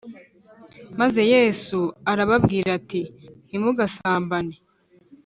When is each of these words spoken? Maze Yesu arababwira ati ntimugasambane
Maze 0.99 1.21
Yesu 1.33 1.79
arababwira 2.11 2.69
ati 2.79 3.01
ntimugasambane 3.47 4.55